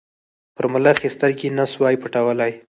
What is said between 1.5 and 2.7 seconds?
نه سوای پټولای